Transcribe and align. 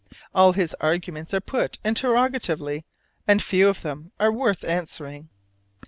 All 0.33 0.53
his 0.53 0.75
arguments 0.81 1.31
are 1.31 1.39
put 1.39 1.77
interrogatively, 1.85 2.85
and 3.27 3.39
few 3.39 3.67
of 3.67 3.83
them 3.83 4.11
are 4.19 4.31
worth 4.31 4.63
answering. 4.63 5.29